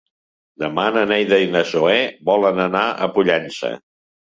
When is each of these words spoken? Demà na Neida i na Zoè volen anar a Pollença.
Demà 0.63 0.85
na 0.95 1.03
Neida 1.11 1.39
i 1.43 1.51
na 1.57 1.61
Zoè 1.73 1.99
volen 2.33 2.65
anar 2.67 2.83
a 3.09 3.13
Pollença. 3.21 3.75